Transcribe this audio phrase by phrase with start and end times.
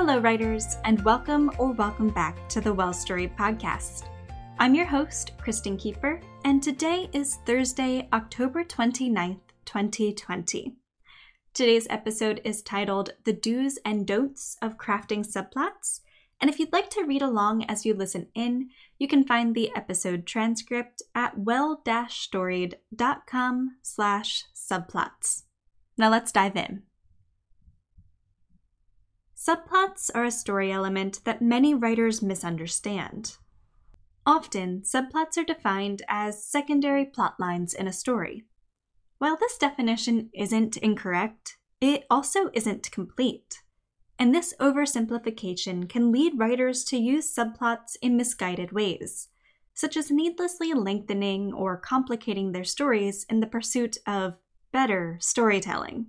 [0.00, 4.04] Hello, writers, and welcome or welcome back to the Well Storied podcast.
[4.60, 10.76] I'm your host, Kristen Kieffer, and today is Thursday, October 29th, 2020.
[11.52, 16.02] Today's episode is titled The Do's and Don'ts of Crafting Subplots,
[16.40, 18.68] and if you'd like to read along as you listen in,
[19.00, 25.42] you can find the episode transcript at well-storied.com slash subplots.
[25.96, 26.84] Now let's dive in.
[29.48, 33.38] Subplots are a story element that many writers misunderstand.
[34.26, 38.44] Often, subplots are defined as secondary plot lines in a story.
[39.16, 43.62] While this definition isn't incorrect, it also isn't complete.
[44.18, 49.28] And this oversimplification can lead writers to use subplots in misguided ways,
[49.72, 54.40] such as needlessly lengthening or complicating their stories in the pursuit of
[54.72, 56.08] better storytelling.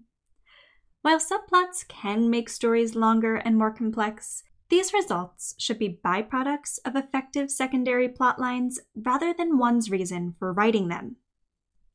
[1.01, 6.95] While subplots can make stories longer and more complex, these results should be byproducts of
[6.95, 11.15] effective secondary plotlines rather than one's reason for writing them.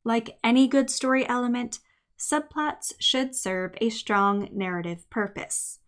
[0.03, 1.79] Like any good story element,
[2.17, 5.79] subplots should serve a strong narrative purpose.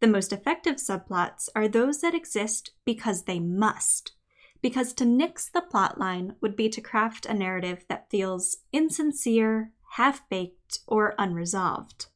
[0.00, 4.12] The most effective subplots are those that exist because they must,
[4.60, 10.28] because to nix the plotline would be to craft a narrative that feels insincere, half
[10.28, 12.06] baked, or unresolved.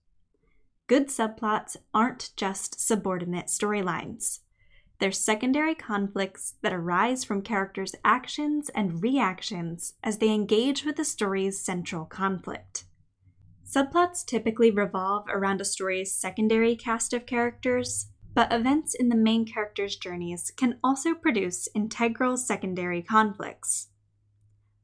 [0.92, 4.40] Good subplots aren't just subordinate storylines.
[4.98, 11.04] They're secondary conflicts that arise from characters' actions and reactions as they engage with the
[11.06, 12.84] story's central conflict.
[13.66, 19.46] Subplots typically revolve around a story's secondary cast of characters, but events in the main
[19.46, 23.88] character's journeys can also produce integral secondary conflicts.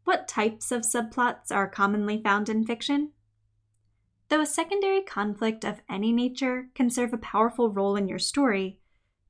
[0.04, 3.12] What types of subplots are commonly found in fiction?
[4.28, 8.80] Though a secondary conflict of any nature can serve a powerful role in your story,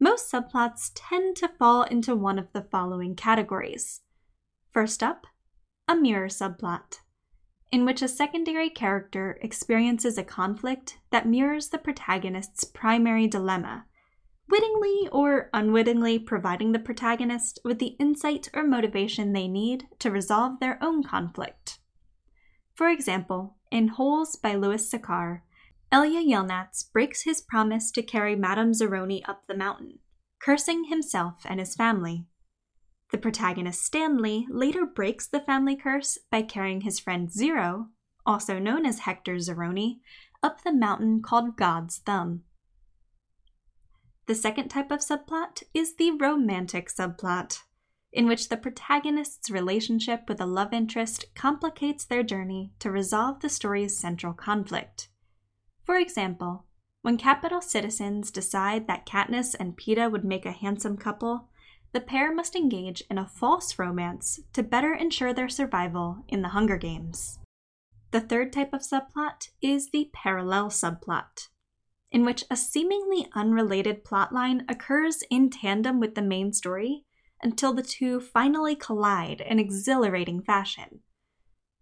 [0.00, 4.00] most subplots tend to fall into one of the following categories.
[4.72, 5.26] First up,
[5.86, 6.98] a mirror subplot,
[7.70, 13.86] in which a secondary character experiences a conflict that mirrors the protagonist's primary dilemma,
[14.48, 20.58] wittingly or unwittingly providing the protagonist with the insight or motivation they need to resolve
[20.58, 21.78] their own conflict.
[22.74, 25.42] For example, in Holes by Louis Sachar,
[25.90, 30.00] Elya Yelnats breaks his promise to carry Madame Zeroni up the mountain,
[30.40, 32.26] cursing himself and his family.
[33.10, 37.88] The protagonist Stanley later breaks the family curse by carrying his friend Zero,
[38.26, 40.00] also known as Hector Zeroni,
[40.42, 42.42] up the mountain called God's Thumb.
[44.26, 47.60] The second type of subplot is the romantic subplot
[48.12, 53.48] in which the protagonist's relationship with a love interest complicates their journey to resolve the
[53.48, 55.08] story's central conflict.
[55.84, 56.64] For example,
[57.02, 61.48] when capital citizens decide that Katniss and Peeta would make a handsome couple,
[61.92, 66.48] the pair must engage in a false romance to better ensure their survival in the
[66.48, 67.38] Hunger Games.
[68.10, 71.48] The third type of subplot is the parallel subplot,
[72.10, 77.04] in which a seemingly unrelated plotline occurs in tandem with the main story
[77.42, 81.00] until the two finally collide in exhilarating fashion.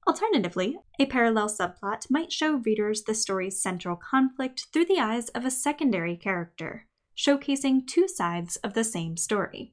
[0.06, 5.44] Alternatively, a parallel subplot might show readers the story's central conflict through the eyes of
[5.44, 9.72] a secondary character, showcasing two sides of the same story.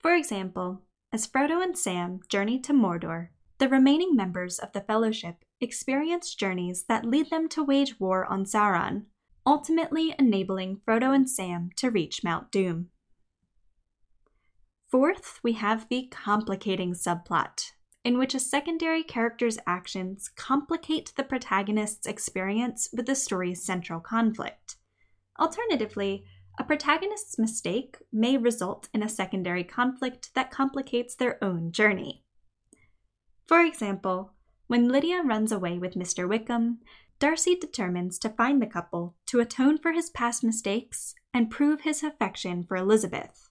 [0.00, 5.44] For example, as Frodo and Sam journey to Mordor, the remaining members of the Fellowship
[5.60, 9.04] experience journeys that lead them to wage war on Sauron,
[9.46, 12.88] ultimately enabling Frodo and Sam to reach Mount Doom.
[14.92, 17.70] Fourth, we have the complicating subplot,
[18.04, 24.76] in which a secondary character's actions complicate the protagonist's experience with the story's central conflict.
[25.40, 26.26] Alternatively,
[26.58, 32.22] a protagonist's mistake may result in a secondary conflict that complicates their own journey.
[33.46, 34.34] For example,
[34.66, 36.28] when Lydia runs away with Mr.
[36.28, 36.80] Wickham,
[37.18, 42.02] Darcy determines to find the couple to atone for his past mistakes and prove his
[42.02, 43.48] affection for Elizabeth.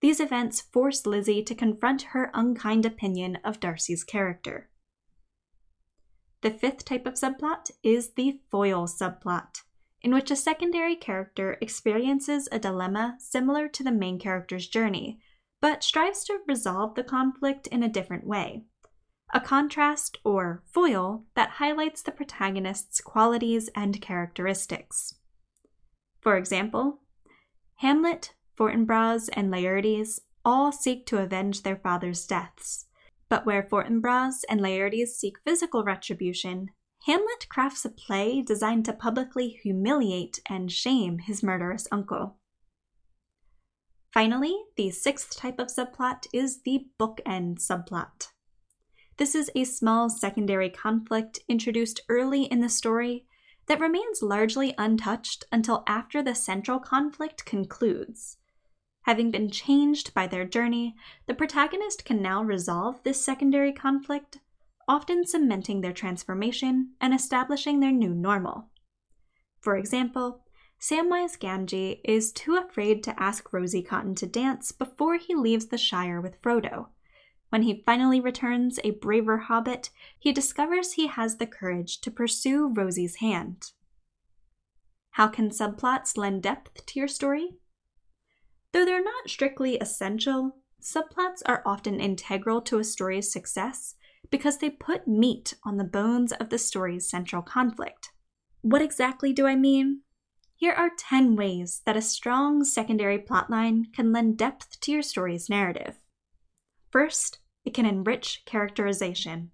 [0.00, 4.68] These events force Lizzie to confront her unkind opinion of Darcy's character.
[6.42, 9.62] The fifth type of subplot is the foil subplot,
[10.02, 15.18] in which a secondary character experiences a dilemma similar to the main character's journey,
[15.60, 18.64] but strives to resolve the conflict in a different way.
[19.34, 25.14] A contrast or foil that highlights the protagonist's qualities and characteristics.
[26.20, 27.00] For example,
[27.76, 32.86] Hamlet, Fortinbras, and Laertes all seek to avenge their father's deaths.
[33.28, 36.70] But where Fortinbras and Laertes seek physical retribution,
[37.06, 42.36] Hamlet crafts a play designed to publicly humiliate and shame his murderous uncle.
[44.12, 48.28] Finally, the sixth type of subplot is the bookend subplot.
[49.18, 53.26] This is a small secondary conflict introduced early in the story
[53.66, 58.38] that remains largely untouched until after the central conflict concludes.
[59.06, 64.40] Having been changed by their journey, the protagonist can now resolve this secondary conflict,
[64.88, 68.68] often cementing their transformation and establishing their new normal.
[69.60, 70.42] For example,
[70.80, 75.78] Samwise Gamgee is too afraid to ask Rosie Cotton to dance before he leaves the
[75.78, 76.88] Shire with Frodo.
[77.50, 82.72] When he finally returns a braver hobbit, he discovers he has the courage to pursue
[82.74, 83.70] Rosie's hand.
[85.10, 87.54] How can subplots lend depth to your story?
[88.72, 93.94] Though they're not strictly essential, subplots are often integral to a story's success
[94.30, 98.10] because they put meat on the bones of the story's central conflict.
[98.62, 100.02] What exactly do I mean?
[100.56, 105.48] Here are 10 ways that a strong secondary plotline can lend depth to your story's
[105.50, 105.98] narrative.
[106.90, 109.50] First, it can enrich characterization.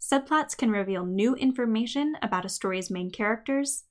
[0.00, 3.84] Subplots can reveal new information about a story's main characters,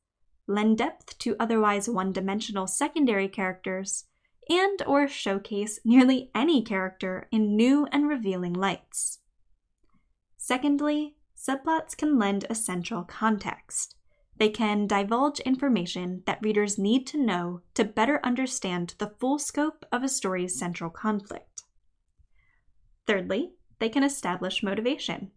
[0.47, 4.05] lend depth to otherwise one dimensional secondary characters,
[4.49, 9.19] and or showcase nearly any character in new and revealing lights.
[10.37, 13.95] Secondly, subplots can lend essential context.
[14.37, 19.85] They can divulge information that readers need to know to better understand the full scope
[19.91, 21.63] of a story's central conflict.
[23.05, 25.31] Thirdly, they can establish motivation.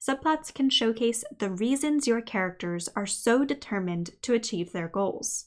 [0.00, 5.46] Subplots can showcase the reasons your characters are so determined to achieve their goals.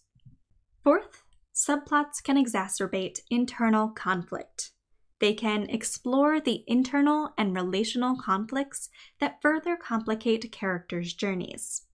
[0.84, 1.24] Fourth,
[1.58, 4.74] subplots can exacerbate internal conflict.
[5.20, 8.90] They can explore the internal and relational conflicts
[9.20, 11.88] that further complicate characters' journeys.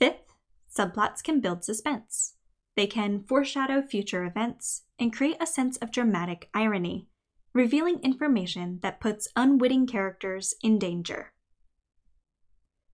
[0.00, 0.34] Fifth,
[0.76, 2.34] subplots can build suspense.
[2.74, 7.06] They can foreshadow future events and create a sense of dramatic irony,
[7.52, 11.32] revealing information that puts unwitting characters in danger.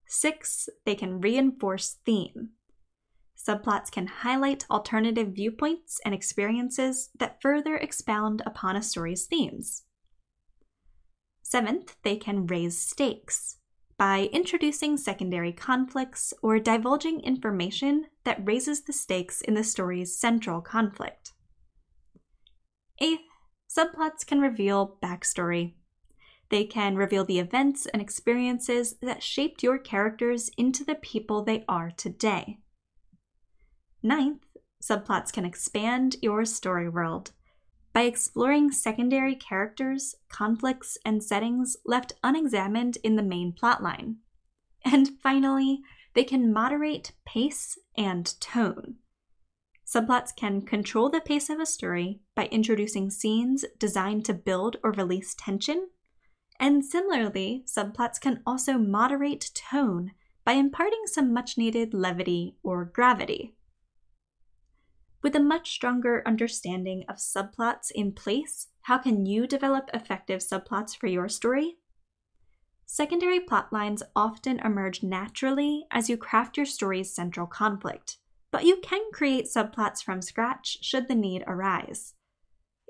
[0.06, 2.50] Six, they can reinforce theme.
[3.38, 9.84] Subplots can highlight alternative viewpoints and experiences that further expound upon a story's themes.
[11.42, 13.56] Seventh, they can raise stakes
[13.96, 20.60] by introducing secondary conflicts or divulging information that raises the stakes in the story's central
[20.60, 21.32] conflict.
[23.00, 23.22] Eighth,
[23.68, 25.74] subplots can reveal backstory.
[26.50, 31.64] They can reveal the events and experiences that shaped your characters into the people they
[31.68, 32.58] are today.
[34.02, 34.44] Ninth,
[34.82, 37.32] subplots can expand your story world
[37.92, 44.16] by exploring secondary characters, conflicts, and settings left unexamined in the main plotline.
[44.84, 45.80] And finally,
[46.14, 48.96] they can moderate pace and tone.
[49.84, 54.92] Subplots can control the pace of a story by introducing scenes designed to build or
[54.92, 55.88] release tension.
[56.60, 60.12] And similarly, subplots can also moderate tone
[60.44, 63.54] by imparting some much needed levity or gravity.
[65.28, 70.96] With a much stronger understanding of subplots in place, how can you develop effective subplots
[70.96, 71.76] for your story?
[72.86, 78.16] Secondary plotlines often emerge naturally as you craft your story's central conflict,
[78.50, 82.14] but you can create subplots from scratch should the need arise.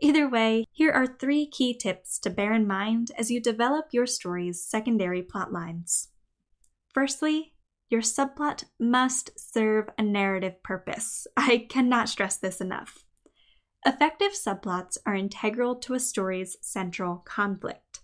[0.00, 4.06] Either way, here are three key tips to bear in mind as you develop your
[4.06, 6.06] story's secondary plotlines.
[6.94, 7.54] Firstly,
[7.90, 11.26] your subplot must serve a narrative purpose.
[11.36, 13.04] I cannot stress this enough.
[13.86, 18.00] Effective subplots are integral to a story's central conflict.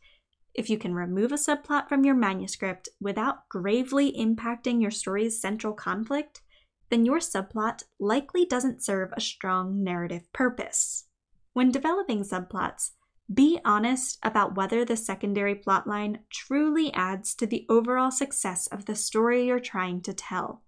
[0.54, 5.72] If you can remove a subplot from your manuscript without gravely impacting your story's central
[5.72, 6.42] conflict,
[6.90, 11.06] then your subplot likely doesn't serve a strong narrative purpose.
[11.54, 12.92] When developing subplots,
[13.32, 18.94] be honest about whether the secondary plotline truly adds to the overall success of the
[18.94, 20.62] story you're trying to tell.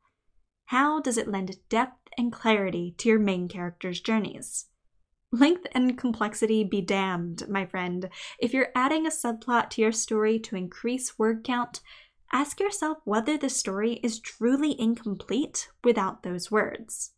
[0.67, 4.67] How does it lend depth and clarity to your main characters' journeys?
[5.33, 8.09] Length and complexity be damned, my friend.
[8.39, 11.81] If you're adding a subplot to your story to increase word count,
[12.33, 17.13] ask yourself whether the story is truly incomplete without those words.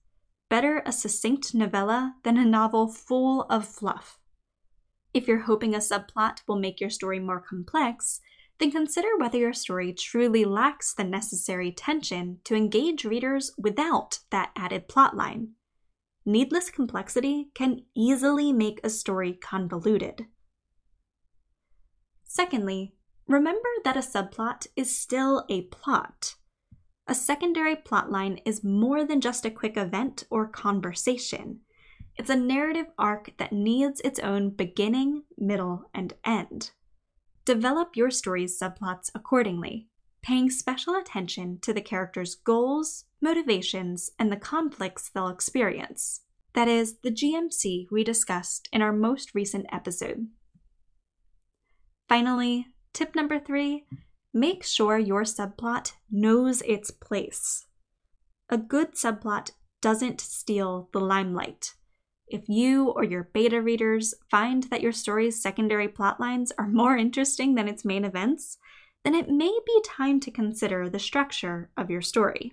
[0.49, 4.18] Better a succinct novella than a novel full of fluff.
[5.15, 8.21] If you're hoping a subplot will make your story more complex,
[8.59, 14.51] then consider whether your story truly lacks the necessary tension to engage readers without that
[14.57, 15.51] added plotline.
[16.27, 20.27] Needless complexity can easily make a story convoluted.
[22.25, 22.95] Secondly,
[23.27, 26.35] remember that a subplot is still a plot.
[27.07, 31.61] A secondary plotline is more than just a quick event or conversation.
[32.19, 36.73] It's a narrative arc that needs its own beginning, middle, and end.
[37.45, 39.87] Develop your story's subplots accordingly,
[40.21, 46.23] paying special attention to the characters' goals, motivations, and the conflicts they'll experience.
[46.55, 50.27] That is, the GMC we discussed in our most recent episode.
[52.09, 53.85] Finally, tip number three
[54.35, 57.67] make sure your subplot knows its place.
[58.51, 61.75] A good subplot doesn't steal the limelight.
[62.31, 67.55] If you or your beta readers find that your story's secondary plotlines are more interesting
[67.55, 68.59] than its main events,
[69.05, 72.53] then it may be time to consider the structure of your story.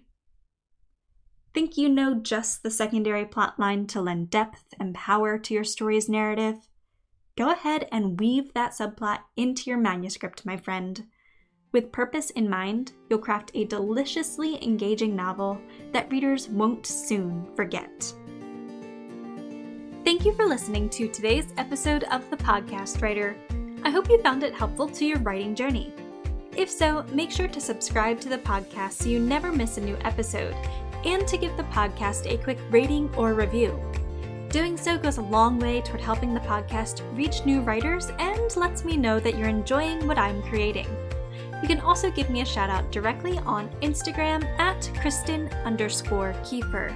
[1.54, 6.08] Think you know just the secondary plotline to lend depth and power to your story's
[6.08, 6.56] narrative?
[7.38, 11.06] Go ahead and weave that subplot into your manuscript, my friend.
[11.74, 15.60] With purpose in mind, you'll craft a deliciously engaging novel
[15.92, 18.14] that readers won't soon forget.
[20.06, 23.36] Thank you for listening to today's episode of The Podcast Writer.
[23.82, 25.92] I hope you found it helpful to your writing journey.
[26.56, 29.98] If so, make sure to subscribe to the podcast so you never miss a new
[30.02, 30.54] episode,
[31.06, 33.82] and to give the podcast a quick rating or review.
[34.50, 38.86] Doing so goes a long way toward helping the podcast reach new writers and lets
[38.86, 40.88] me know that you're enjoying what I'm creating.
[41.64, 46.96] You can also give me a shout out directly on Instagram at Kristen underscore Kieffer.